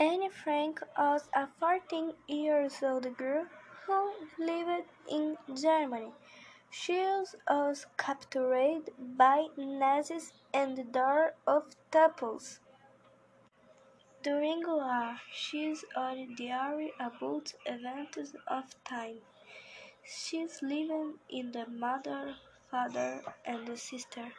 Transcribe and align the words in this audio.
Anne 0.00 0.30
Frank 0.30 0.80
was 0.96 1.28
a 1.34 1.46
fourteen 1.58 2.14
years 2.26 2.82
old 2.82 3.06
girl 3.18 3.44
who 3.84 4.12
lived 4.38 4.88
in 5.06 5.36
Germany. 5.54 6.10
She 6.70 6.96
was 7.46 7.86
captured 7.98 8.88
by 8.98 9.48
Nazis 9.58 10.32
and 10.54 10.90
died 10.90 11.32
of 11.46 11.76
typhus. 11.90 12.60
During 14.22 14.66
war, 14.66 15.20
she 15.30 15.68
wrote 15.94 16.34
diary 16.38 16.94
about 16.98 17.52
events 17.66 18.34
of 18.46 18.64
time. 18.84 19.18
She's 20.02 20.62
living 20.62 21.18
in 21.28 21.52
the 21.52 21.66
mother, 21.66 22.36
father, 22.70 23.20
and 23.44 23.78
sister. 23.78 24.32